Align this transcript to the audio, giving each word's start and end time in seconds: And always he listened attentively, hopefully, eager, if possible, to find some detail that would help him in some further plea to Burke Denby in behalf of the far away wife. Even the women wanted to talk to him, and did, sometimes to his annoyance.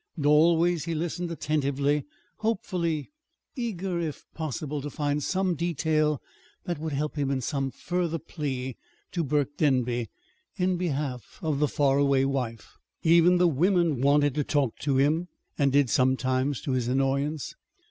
And 0.15 0.25
always 0.25 0.85
he 0.85 0.95
listened 0.95 1.29
attentively, 1.29 2.05
hopefully, 2.37 3.11
eager, 3.55 3.99
if 3.99 4.25
possible, 4.33 4.81
to 4.81 4.89
find 4.89 5.21
some 5.21 5.53
detail 5.53 6.19
that 6.63 6.79
would 6.79 6.93
help 6.93 7.15
him 7.17 7.29
in 7.29 7.39
some 7.41 7.69
further 7.69 8.17
plea 8.17 8.77
to 9.11 9.23
Burke 9.23 9.55
Denby 9.57 10.09
in 10.57 10.75
behalf 10.75 11.37
of 11.43 11.59
the 11.59 11.67
far 11.67 11.99
away 11.99 12.25
wife. 12.25 12.79
Even 13.03 13.37
the 13.37 13.47
women 13.47 14.01
wanted 14.01 14.33
to 14.33 14.43
talk 14.43 14.75
to 14.77 14.97
him, 14.97 15.27
and 15.55 15.71
did, 15.71 15.87
sometimes 15.91 16.61
to 16.61 16.71
his 16.71 16.87
annoyance. 16.87 17.53